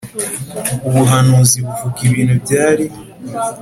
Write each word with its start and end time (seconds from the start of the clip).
Ubuhanuzi 0.87 1.57
buvuga 1.65 1.99
ibintu 2.07 2.33
byari 2.43 2.85